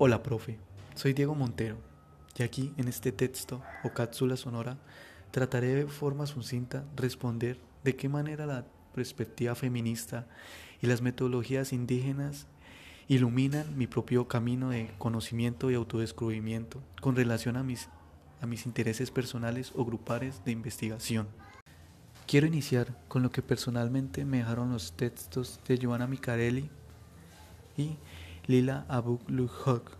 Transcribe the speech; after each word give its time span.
Hola, 0.00 0.22
profe. 0.22 0.56
Soy 0.94 1.12
Diego 1.12 1.34
Montero 1.34 1.76
y 2.38 2.44
aquí 2.44 2.72
en 2.76 2.86
este 2.86 3.10
texto 3.10 3.60
o 3.82 3.90
cápsula 3.90 4.36
sonora 4.36 4.78
trataré 5.32 5.74
de 5.74 5.86
forma 5.88 6.28
sucinta 6.28 6.84
responder 6.94 7.58
de 7.82 7.96
qué 7.96 8.08
manera 8.08 8.46
la 8.46 8.64
perspectiva 8.94 9.56
feminista 9.56 10.28
y 10.80 10.86
las 10.86 11.02
metodologías 11.02 11.72
indígenas 11.72 12.46
iluminan 13.08 13.76
mi 13.76 13.88
propio 13.88 14.28
camino 14.28 14.70
de 14.70 14.88
conocimiento 14.98 15.68
y 15.68 15.74
autodescubrimiento 15.74 16.80
con 17.00 17.16
relación 17.16 17.56
a 17.56 17.64
mis, 17.64 17.88
a 18.40 18.46
mis 18.46 18.66
intereses 18.66 19.10
personales 19.10 19.72
o 19.74 19.84
grupales 19.84 20.44
de 20.44 20.52
investigación. 20.52 21.26
Quiero 22.28 22.46
iniciar 22.46 22.96
con 23.08 23.24
lo 23.24 23.32
que 23.32 23.42
personalmente 23.42 24.24
me 24.24 24.36
dejaron 24.36 24.70
los 24.70 24.92
textos 24.92 25.58
de 25.66 25.76
Joana 25.76 26.06
Micarelli 26.06 26.70
y 27.76 27.96
Lila 28.48 28.86
Abu 28.88 29.20
Lughok, 29.28 29.92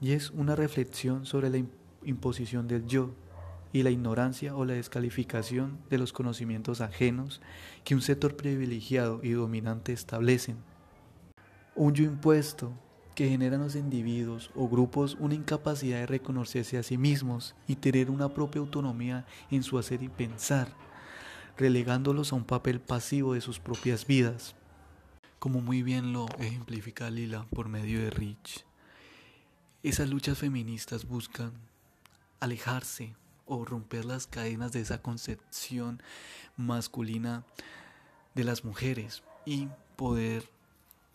y 0.00 0.10
es 0.10 0.30
una 0.30 0.56
reflexión 0.56 1.24
sobre 1.24 1.48
la 1.48 1.64
imposición 2.04 2.66
del 2.66 2.86
yo 2.86 3.14
y 3.72 3.84
la 3.84 3.90
ignorancia 3.90 4.56
o 4.56 4.64
la 4.64 4.74
descalificación 4.74 5.78
de 5.88 5.98
los 5.98 6.12
conocimientos 6.12 6.80
ajenos 6.80 7.40
que 7.84 7.94
un 7.94 8.02
sector 8.02 8.36
privilegiado 8.36 9.20
y 9.22 9.30
dominante 9.30 9.92
establecen. 9.92 10.56
Un 11.76 11.94
yo 11.94 12.04
impuesto 12.04 12.72
que 13.14 13.28
genera 13.28 13.54
en 13.54 13.62
los 13.62 13.76
individuos 13.76 14.50
o 14.56 14.68
grupos 14.68 15.16
una 15.20 15.36
incapacidad 15.36 16.00
de 16.00 16.06
reconocerse 16.06 16.78
a 16.78 16.82
sí 16.82 16.98
mismos 16.98 17.54
y 17.68 17.76
tener 17.76 18.10
una 18.10 18.34
propia 18.34 18.60
autonomía 18.60 19.24
en 19.52 19.62
su 19.62 19.78
hacer 19.78 20.02
y 20.02 20.08
pensar 20.08 20.68
relegándolos 21.56 22.32
a 22.32 22.36
un 22.36 22.44
papel 22.44 22.80
pasivo 22.80 23.34
de 23.34 23.40
sus 23.40 23.58
propias 23.58 24.06
vidas, 24.06 24.54
como 25.38 25.60
muy 25.60 25.82
bien 25.82 26.12
lo 26.12 26.26
ejemplifica 26.38 27.10
Lila 27.10 27.46
por 27.50 27.68
medio 27.68 28.00
de 28.00 28.10
Rich. 28.10 28.64
Esas 29.82 30.08
luchas 30.08 30.38
feministas 30.38 31.06
buscan 31.06 31.52
alejarse 32.40 33.14
o 33.46 33.64
romper 33.64 34.04
las 34.04 34.26
cadenas 34.26 34.72
de 34.72 34.80
esa 34.80 35.00
concepción 35.00 36.02
masculina 36.56 37.44
de 38.34 38.44
las 38.44 38.64
mujeres 38.64 39.22
y 39.46 39.68
poder 39.96 40.48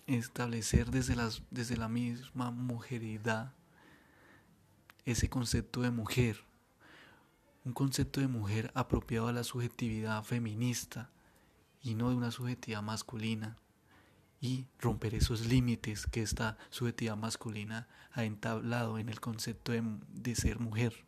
establecer 0.08 0.92
desde, 0.92 1.16
las, 1.16 1.44
desde 1.52 1.78
la 1.78 1.88
misma 1.88 2.52
mujeridad 2.52 3.54
ese 5.06 5.30
concepto 5.30 5.82
de 5.82 5.92
mujer 5.92 6.44
un 7.66 7.74
concepto 7.74 8.20
de 8.20 8.28
mujer 8.28 8.72
apropiado 8.74 9.28
a 9.28 9.34
la 9.34 9.44
subjetividad 9.44 10.24
feminista 10.24 11.10
y 11.82 11.96
no 11.96 12.10
de 12.10 12.16
una 12.16 12.32
subjetividad 12.32 12.82
masculina 12.82 13.58
y 14.44 14.68
romper 14.78 15.16
esos 15.16 15.46
límites 15.46 16.06
que 16.06 16.22
esta 16.22 16.58
subjetividad 16.70 17.16
masculina 17.16 17.88
ha 18.12 18.26
entablado 18.26 19.00
en 19.00 19.08
el 19.08 19.22
concepto 19.22 19.72
de, 19.72 20.36
ser 20.36 20.60
mujer. 20.60 21.06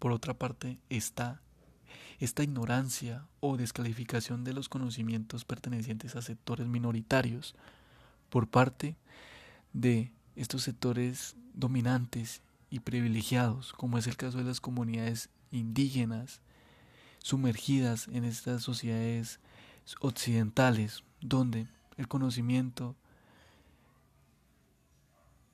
Por 0.00 0.10
otra 0.10 0.34
parte, 0.34 0.80
está 0.90 1.40
esta 2.18 2.42
ignorancia 2.42 3.28
o 3.38 3.56
descalificación 3.56 4.42
de 4.42 4.54
los 4.54 4.68
conocimientos 4.68 5.44
pertenecientes 5.44 6.16
a 6.16 6.22
sectores 6.22 6.66
minoritarios 6.66 7.54
por 8.28 8.48
parte 8.48 8.96
de 9.72 10.10
estos 10.34 10.62
sectores 10.62 11.36
dominantes 11.52 12.42
y 12.70 12.80
privilegiados, 12.80 13.72
como 13.72 13.98
es 13.98 14.08
el 14.08 14.16
caso 14.16 14.38
de 14.38 14.44
las 14.44 14.60
comunidades 14.60 15.30
indígenas 15.52 16.40
sumergidas 17.18 18.08
en 18.08 18.24
estas 18.24 18.64
sociedades 18.64 19.38
occidentales, 20.00 21.04
donde 21.20 21.68
el 21.96 22.08
conocimiento 22.08 22.96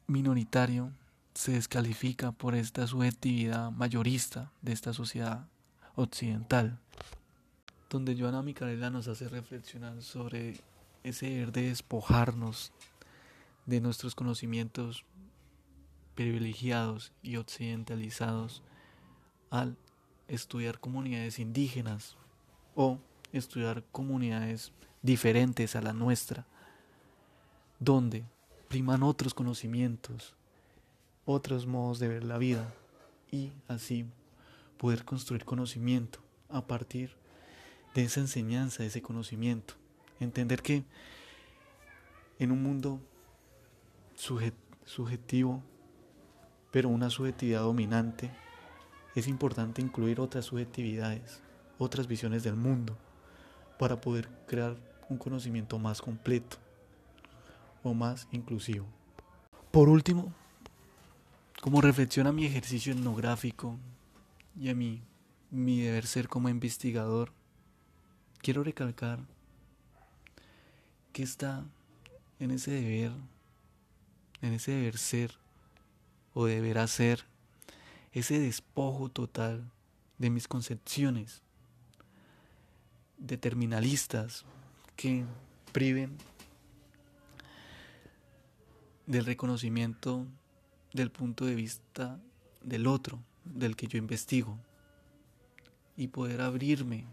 minoritario 0.07 0.93
se 1.35 1.53
descalifica 1.53 2.33
por 2.33 2.55
esta 2.55 2.87
subjetividad 2.87 3.71
mayorista 3.71 4.51
de 4.63 4.73
esta 4.73 4.93
sociedad 4.93 5.47
occidental, 5.95 6.79
donde 7.89 8.17
Joana 8.19 8.43
Micaela 8.43 8.91
nos 8.91 9.09
hace 9.09 9.29
reflexionar 9.29 10.03
sobre 10.03 10.61
ese 11.05 11.31
deber 11.31 11.53
de 11.53 11.63
despojarnos 11.69 12.73
de 13.67 13.81
nuestros 13.81 14.15
conocimientos 14.15 15.05
privilegiados 16.15 17.13
y 17.23 17.37
occidentalizados 17.37 18.63
al 19.51 19.77
estudiar 20.29 20.81
comunidades 20.81 21.39
indígenas 21.39 22.17
o 22.75 22.99
estudiar 23.33 23.85
comunidades 23.93 24.73
diferentes 25.03 25.77
a 25.77 25.83
la 25.83 25.93
nuestra, 25.93 26.47
donde 27.79 28.25
priman 28.69 29.03
otros 29.03 29.35
conocimientos, 29.35 30.35
otros 31.25 31.67
modos 31.67 31.99
de 31.99 32.09
ver 32.09 32.25
la 32.25 32.39
vida 32.39 32.73
y 33.31 33.53
así 33.69 34.07
poder 34.77 35.05
construir 35.05 35.45
conocimiento 35.45 36.21
a 36.49 36.67
partir 36.67 37.11
de 37.95 38.05
esa 38.05 38.21
enseñanza, 38.21 38.83
de 38.83 38.89
ese 38.89 39.03
conocimiento. 39.03 39.75
Entender 40.21 40.63
que 40.63 40.85
en 42.39 42.53
un 42.53 42.63
mundo 42.63 43.01
subjetivo, 44.85 45.63
pero 46.71 46.89
una 46.89 47.11
subjetividad 47.11 47.63
dominante, 47.63 48.31
es 49.15 49.27
importante 49.27 49.83
incluir 49.83 50.21
otras 50.21 50.47
subjetividades, 50.47 51.41
otras 51.79 52.07
visiones 52.07 52.43
del 52.43 52.57
mundo, 52.57 52.97
para 53.79 54.01
poder 54.01 54.29
crear 54.47 54.77
un 55.11 55.19
conocimiento 55.19 55.79
más 55.79 56.01
completo 56.01 56.57
o 57.83 57.93
más 57.93 58.29
inclusivo. 58.33 58.87
Por 59.71 59.89
último, 59.89 60.33
como 61.61 61.81
reflexión 61.81 62.27
a 62.27 62.33
mi 62.33 62.47
ejercicio 62.47 62.93
etnográfico 62.93 63.77
y 64.59 64.71
a 64.71 64.75
mi, 64.75 65.03
mi 65.51 65.81
deber 65.81 66.07
ser 66.07 66.29
como 66.29 66.49
investigador, 66.49 67.33
quiero 68.41 68.65
recalcar 68.65 69.21
que 71.13 71.23
está 71.23 71.65
en 72.39 72.53
ese 72.53 72.71
deber, 72.71 73.13
en 74.41 74.55
ese 74.55 74.73
deber 74.73 74.97
ser 74.97 75.33
o 76.33 76.47
deber 76.47 76.79
hacer 76.79 77.25
ese 78.13 78.39
despojo 78.39 79.09
total 79.09 79.71
de 80.19 80.31
mis 80.31 80.49
concepciones 80.49 81.43
determinalistas 83.19 84.45
que 85.01 85.25
priven 85.73 86.15
del 89.07 89.25
reconocimiento 89.25 90.27
del 90.93 91.11
punto 91.11 91.47
de 91.47 91.55
vista 91.55 92.21
del 92.63 92.87
otro, 92.87 93.19
del 93.45 93.77
que 93.77 93.87
yo 93.87 93.97
investigo, 93.97 94.59
y 95.97 96.09
poder 96.09 96.43
abrirme 96.43 97.07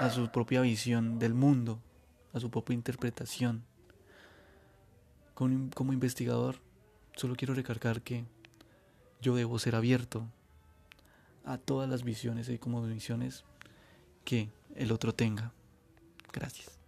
a 0.00 0.08
su 0.08 0.30
propia 0.30 0.62
visión 0.62 1.18
del 1.18 1.34
mundo, 1.34 1.78
a 2.32 2.40
su 2.40 2.50
propia 2.50 2.72
interpretación. 2.72 3.64
Como, 5.34 5.92
investigador, 5.92 6.56
solo 7.16 7.36
quiero 7.36 7.52
recargar 7.52 8.00
que 8.00 8.24
yo 9.20 9.34
debo 9.34 9.58
ser 9.58 9.74
abierto 9.74 10.26
a 11.44 11.58
todas 11.58 11.90
las 11.90 12.02
visiones 12.02 12.48
y 12.48 12.56
como 12.56 12.82
visiones 12.82 13.44
que 14.24 14.48
el 14.74 14.90
otro 14.90 15.14
tenga. 15.14 15.52
Gracias. 16.32 16.79